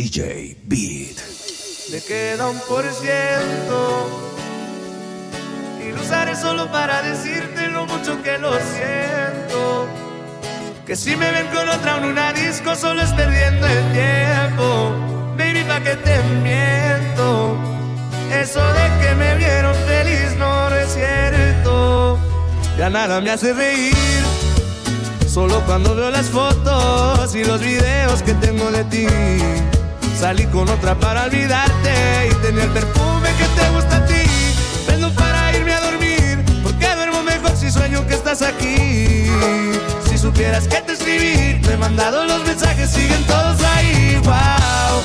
[0.00, 1.18] DJ Beat.
[1.92, 4.08] Me queda un por ciento
[5.78, 9.88] y lo usaré solo para decirte lo mucho que lo siento.
[10.86, 14.90] Que si me ven con otra en una disco solo es perdiendo el tiempo.
[15.36, 17.58] Baby, pa' que te miento.
[18.32, 22.18] Eso de que me vieron feliz no es cierto.
[22.78, 24.24] Ya nada me hace reír.
[25.28, 29.06] Solo cuando veo las fotos y los videos que tengo de ti.
[30.20, 34.20] Salí con otra para olvidarte y tener perfume que te gusta a ti.
[34.86, 39.24] Prendo para irme a dormir, porque duermo mejor si sueño que estás aquí.
[40.10, 44.20] Si supieras que te escribí, te he mandado los mensajes, siguen todos ahí.
[44.22, 45.00] Wow,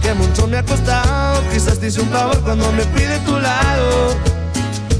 [0.00, 1.42] que mucho me ha costado.
[1.52, 4.16] Quizás te hice un favor cuando me fui de tu lado.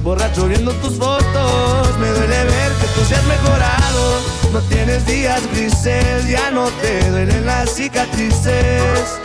[0.02, 4.37] Borracho viendo tus fotos, me duele ver que tú seas mejorado.
[4.52, 9.18] No tienes días grises, ya no te duelen las cicatrices.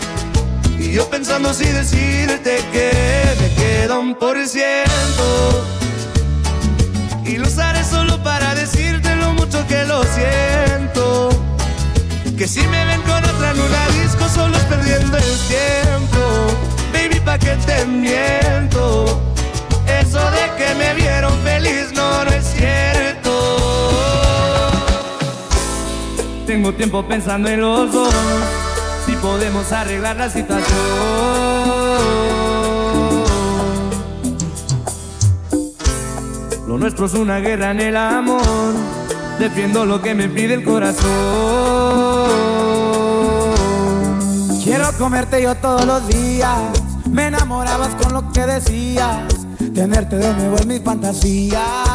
[0.77, 2.91] Y yo pensando si decirte que
[3.39, 5.65] me queda un por ciento.
[7.25, 11.29] Y lo usaré solo para decirte lo mucho que lo siento.
[12.37, 16.47] Que si me ven con otra en una disco, solo es perdiendo el tiempo.
[16.91, 19.21] Baby, pa' que te miento.
[19.87, 23.22] Eso de que me vieron feliz no, no es cierto.
[26.53, 28.13] Tengo tiempo pensando en los dos,
[29.07, 30.77] si podemos arreglar la situación.
[36.67, 38.75] Lo nuestro es una guerra en el amor,
[39.39, 41.07] defiendo lo que me pide el corazón.
[44.63, 46.59] Quiero comerte yo todos los días.
[47.09, 49.23] Me enamorabas con lo que decías.
[49.73, 51.92] Tenerte de nuevo en mi fantasía.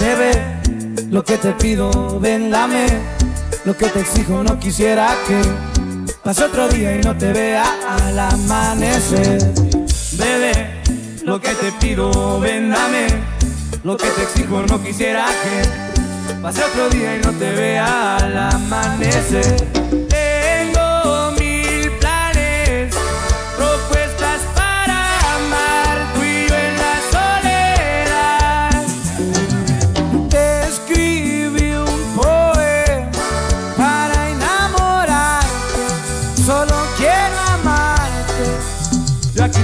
[0.00, 0.32] Bebé,
[1.10, 2.86] lo que te pido, ven, dame.
[3.66, 5.42] Lo que te exijo, no quisiera que
[6.24, 9.38] pase otro día y no te vea al amanecer.
[10.12, 10.82] Bebé,
[11.22, 13.08] lo que te pido, ven, dame.
[13.84, 18.38] Lo que te exijo, no quisiera que pase otro día y no te vea al
[18.38, 19.99] amanecer.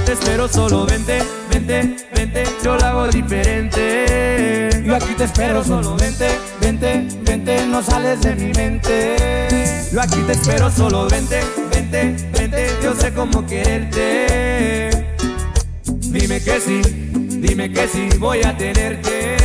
[0.07, 4.69] Te espero, solo vente, vente, vente, yo lo hago diferente.
[4.85, 6.29] Yo aquí te espero, solo vente,
[6.61, 9.89] vente, vente, no sales de mi mente.
[9.91, 14.89] Yo aquí te espero, solo vente, vente, vente, yo sé cómo quererte.
[15.85, 16.81] Dime que sí,
[17.41, 19.35] dime que sí, voy a tenerte.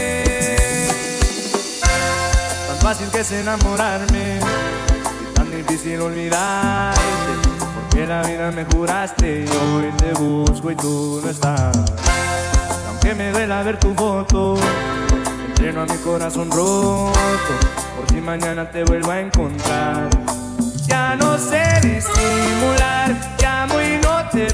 [2.68, 7.41] Tan fácil que es enamorarme, y tan difícil olvidarte.
[7.92, 11.76] Porque la vida me juraste y hoy te busco y tú no estás.
[12.88, 14.54] Aunque me duela ver tu foto,
[15.46, 17.12] entreno a mi corazón roto.
[17.94, 20.08] Por si mañana te vuelvo a encontrar.
[20.86, 24.46] Ya no sé disimular, llamo y no te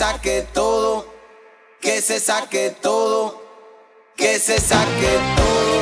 [0.00, 1.06] saque todo,
[1.78, 3.38] que se saque todo,
[4.16, 5.76] que se saque todo,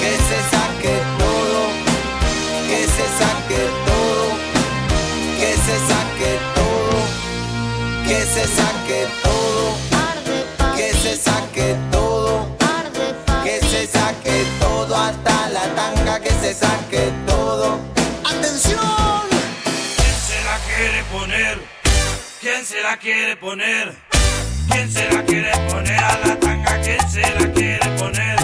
[0.00, 1.60] que se saque todo,
[2.68, 4.24] que se saque todo,
[5.38, 6.96] que se saque todo,
[8.08, 9.64] que se saque todo,
[10.74, 12.48] que se saque todo,
[13.44, 17.23] que se saque todo hasta la tanga, que se saque todo.
[22.84, 23.94] Quién se la quiere poner?
[24.70, 26.80] ¿Quién se la quiere poner a la tanga?
[26.82, 28.43] ¿Quién se la quiere poner?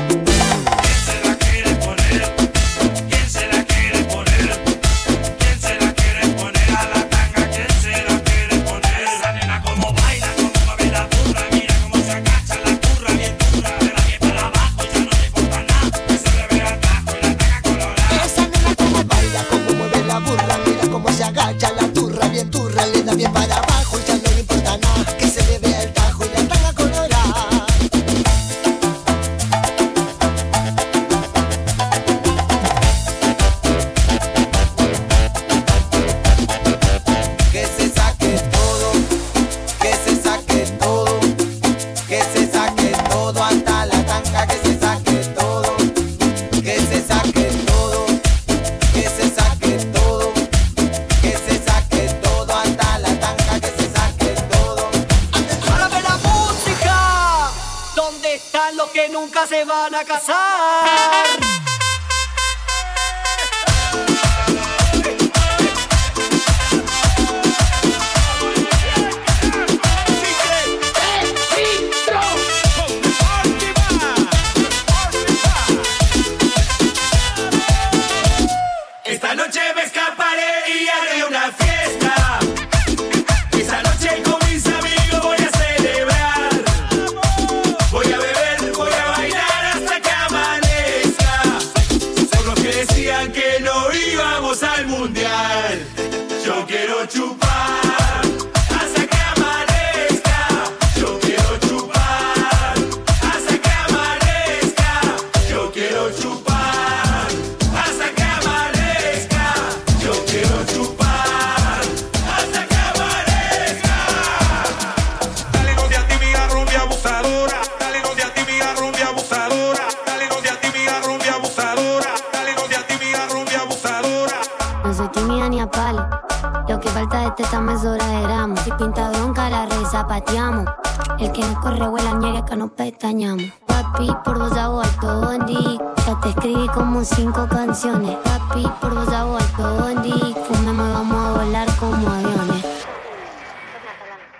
[137.14, 138.16] cinco canciones.
[138.24, 140.34] Papi, por vos hago alto bondi.
[140.46, 142.64] Fumemos, vamos a volar como aviones.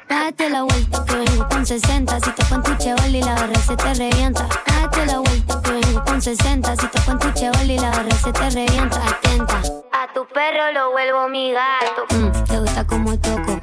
[0.09, 2.21] Date la vuelta que vengo con 60.
[2.21, 4.49] Si toco en tu cheval y la barra se te revienta.
[4.67, 6.77] Date la vuelta que vengo con 60.
[6.77, 9.01] Si toco en tu cheval y la barra se te revienta.
[9.07, 9.63] Atenta.
[9.93, 12.07] A tu perro lo vuelvo mi gato.
[12.15, 13.61] Mm, te gusta como toco.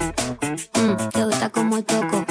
[0.76, 2.26] Mm, te gusta como toco.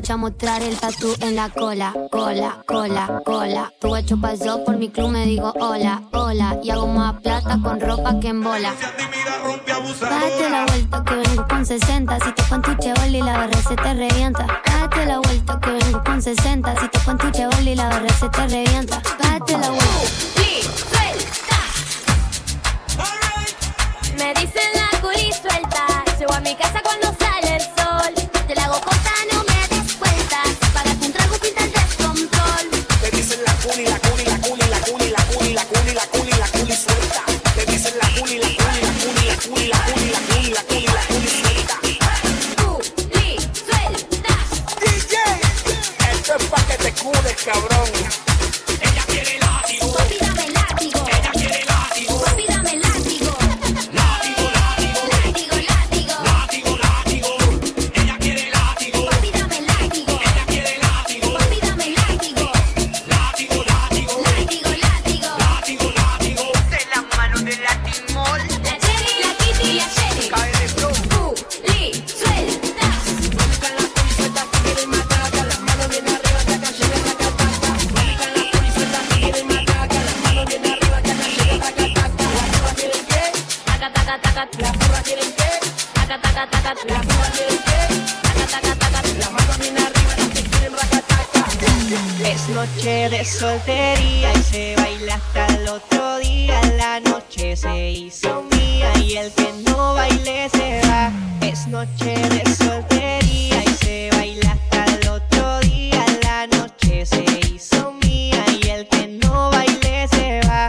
[0.00, 3.70] Guacha mostrar el tatu en la cola, cola, cola, cola.
[3.78, 6.56] Tu guacho pasó por mi club, me digo hola, hola.
[6.62, 8.72] Y hago más plata con ropa que en bola.
[10.00, 12.18] Date la vuelta que vengo con 60.
[12.18, 14.46] Si te tu chevol y la barra se te revienta.
[14.64, 16.80] Date la vuelta que vengo con 60.
[16.80, 19.02] Si te tu chevol y la barra se te revienta.
[19.18, 19.90] Date la vuelta.
[24.16, 26.04] Me dicen la culi suelta.
[26.18, 27.19] Llego a mi casa cuando
[93.40, 96.60] soltería y se baila hasta el otro día.
[96.76, 101.10] La noche se hizo mía y el que no baile se va.
[101.40, 106.04] Es noche de soltería y se baila hasta el otro día.
[106.22, 110.68] La noche se hizo mía y el que no baile se va.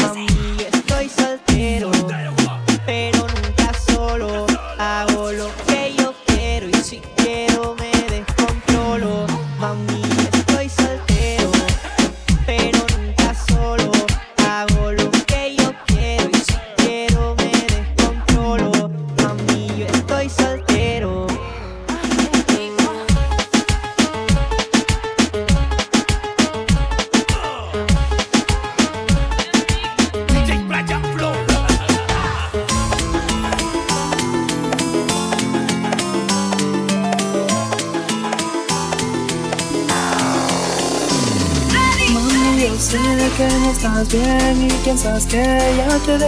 [0.00, 1.90] Mami, yo estoy soltero,
[2.86, 4.46] pero nunca solo.
[4.78, 9.26] Hago lo que yo quiero y si quiero me descontrolo.
[9.58, 10.05] Mami,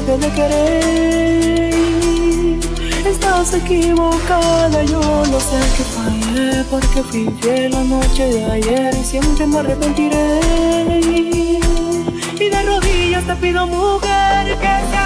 [0.00, 1.78] te dejé de querer.
[3.06, 7.24] Estás equivocada, yo no sé que fallé porque fui
[7.70, 10.40] la noche de ayer y siempre me arrepentiré.
[12.38, 14.96] Y de rodillas te pido, mujer, que si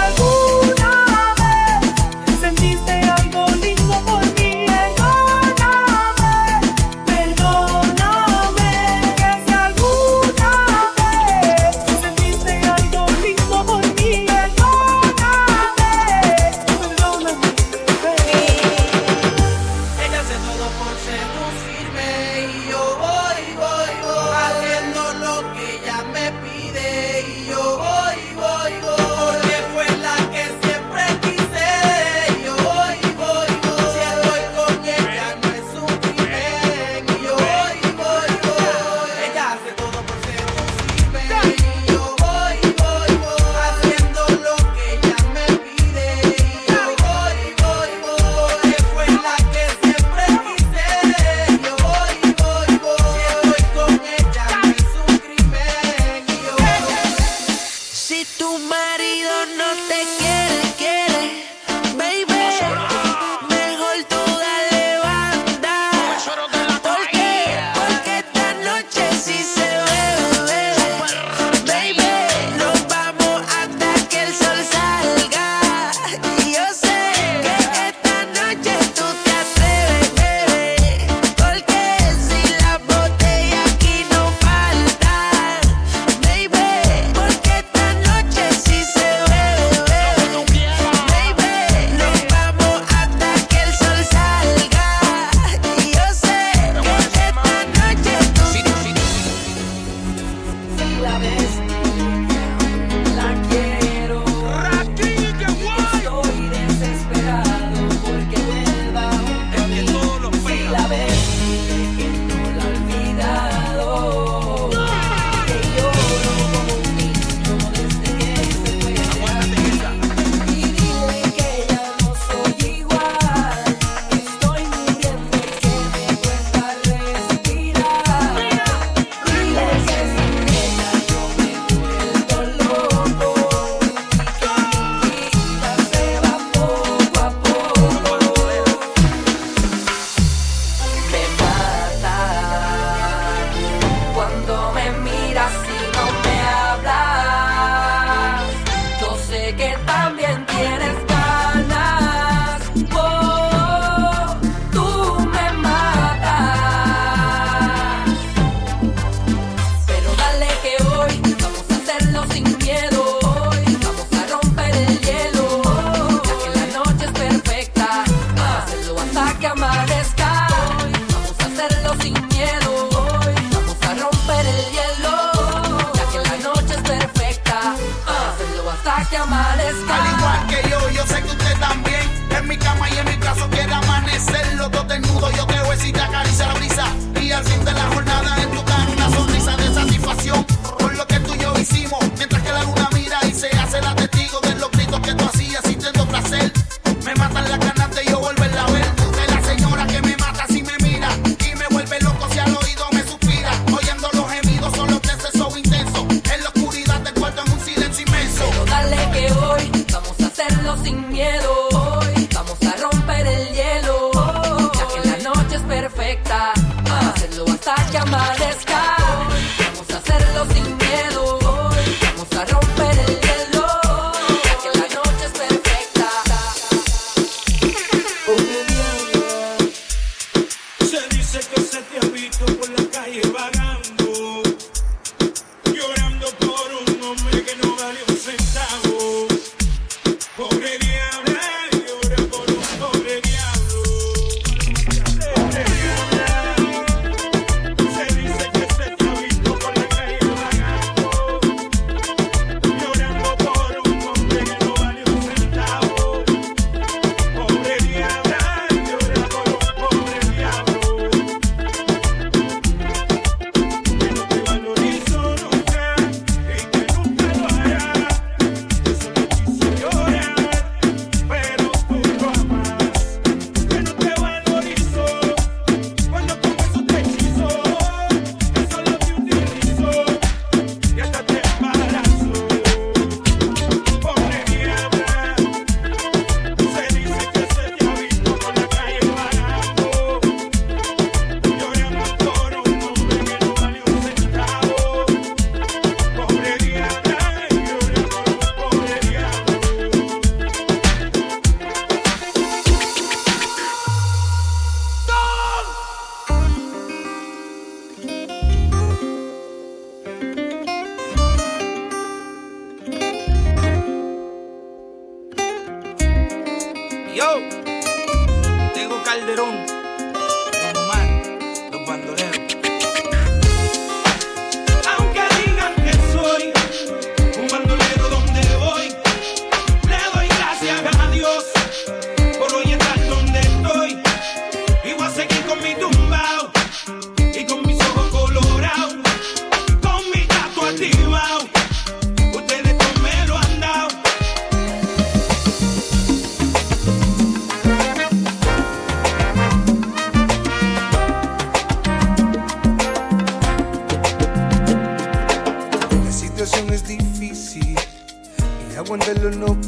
[145.01, 145.62] miras.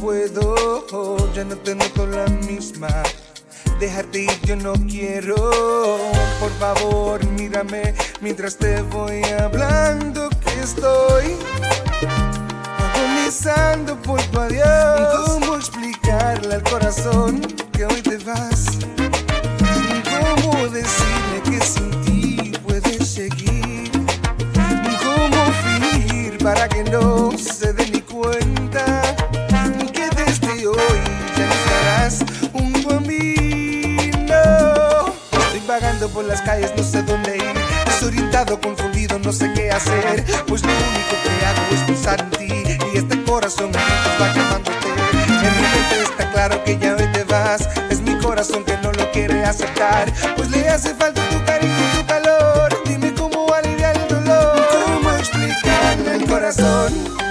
[0.05, 2.89] puedo, ya no te noto la misma.
[3.79, 5.35] Dejarte ir yo no quiero.
[6.39, 11.35] Por favor, mírame mientras te voy hablando que estoy
[12.77, 15.39] agonizando por tu adiós.
[15.39, 17.41] ¿Cómo explicarle al corazón
[17.71, 18.77] que hoy te vas?
[20.13, 23.91] ¿Cómo decirle que sin ti puedes seguir?
[25.03, 27.34] ¿Cómo fingir para que no?
[36.35, 37.53] las calles, no sé dónde ir.
[37.85, 40.25] Desorientado, confundido, no sé qué hacer.
[40.47, 42.77] Pues lo único que hago es pensar en ti.
[42.93, 44.87] Y este corazón va llamándote.
[45.13, 47.69] En mi mente está claro que ya hoy te vas.
[47.89, 50.11] Es mi corazón que no lo quiere aceptar.
[50.35, 52.81] Pues le hace falta tu cariño y tu calor.
[52.85, 54.67] Dime cómo aliviar el dolor.
[54.71, 57.24] ¿Cómo explicarle el corazón?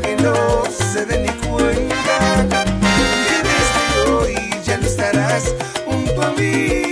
[0.00, 0.34] que no
[0.66, 5.54] se den ni cuenta que desde hoy ya no estarás
[5.86, 6.82] junto a mí.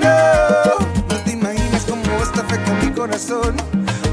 [0.00, 3.56] No, no te imaginas cómo esto afecta mi corazón,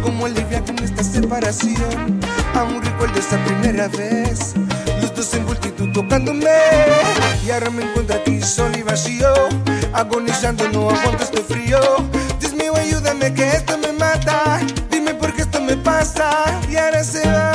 [0.01, 2.19] cómo lidia con esta separación.
[2.55, 4.55] Aún recuerdo esa primera vez,
[5.01, 6.49] los dos en multitud tocándome
[7.45, 9.33] y ahora me encuentro aquí solo y vacío,
[9.93, 11.79] agonizando no aguanto este frío.
[12.39, 17.03] Dios mío ayúdame que esto me mata, dime por qué esto me pasa y ahora
[17.03, 17.54] se va.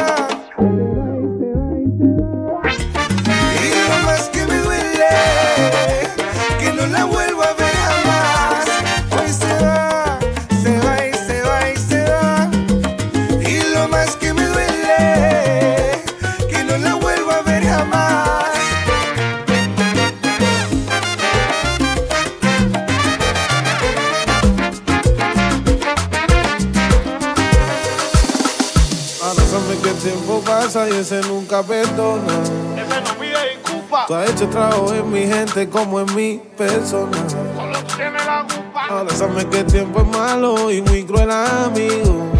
[31.00, 32.42] Ese nunca perdona.
[32.76, 34.04] Ese no pide disculpa.
[34.06, 37.16] Tú has hecho trabajo en mi gente como en mi persona.
[37.56, 38.86] Solo tú tienes la culpa.
[38.86, 42.30] Ahora sabes que el tiempo es malo y muy cruel, amigo.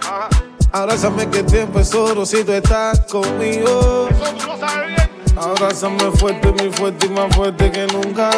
[0.00, 0.28] Ajá.
[0.72, 4.08] Ahora sabes que el tiempo es oro si tú estás conmigo.
[4.10, 6.10] Eso tú lo sabes bien.
[6.16, 8.30] Fuerte, muy fuerte y más fuerte que nunca.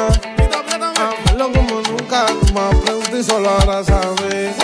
[0.99, 4.55] Amarlo como nunca, más pronto y solo abrázame.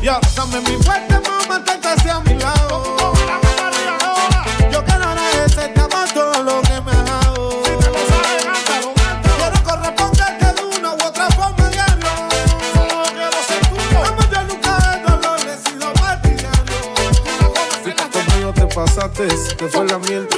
[0.00, 2.53] Y abrázame mi fuerte, mamá, hasta a mi lado.
[19.26, 20.28] meses, te fue la miel.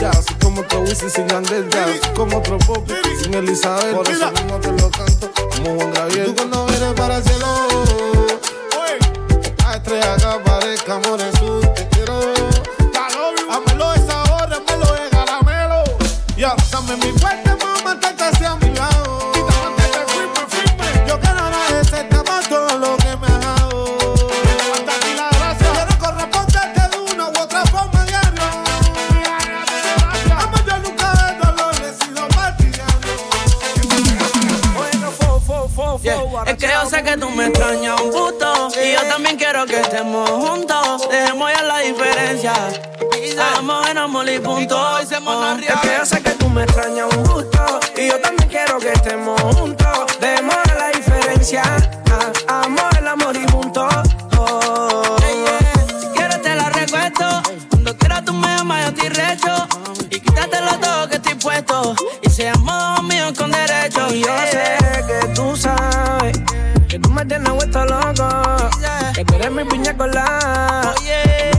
[0.00, 2.88] Ya, así como te Wisin sin Andel, ya, como otro pop,
[3.20, 3.94] sin Elizabeth.
[3.94, 6.26] Por eso mismo te lo canto, como Juan Gabriel.
[6.26, 7.46] Tú cuando vienes para el cielo,
[9.74, 11.81] estrella que aparezca, amor, es
[63.30, 64.08] con derecho.
[64.12, 66.38] Y yo sé que tú sabes
[66.88, 68.28] que tú me tienes vuelto loco.
[69.14, 70.94] Que tú eres mi piña colada.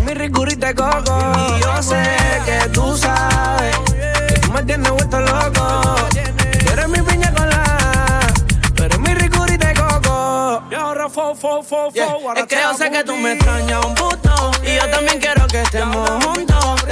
[0.06, 1.18] Mi ricurita de coco.
[1.58, 2.04] Y yo sé
[2.46, 5.96] que tú sabes que tú me tienes vuelto loco.
[6.66, 8.20] Tú eres mi piña colada.
[8.84, 10.64] Eres mi ricurita de coco.
[10.70, 12.34] Y ahora fo, fo, fo, fo.
[12.36, 15.62] Es que yo sé que tú me extrañas un puto Y yo también quiero que
[15.62, 16.83] estemos juntos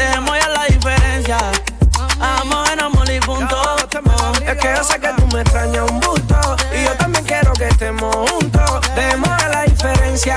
[4.81, 8.81] yo sé que tú me extrañas un gusto Y yo también quiero que estemos juntos.
[8.95, 10.35] Demos a la diferencia